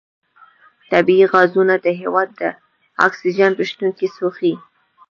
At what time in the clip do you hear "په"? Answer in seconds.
3.57-3.63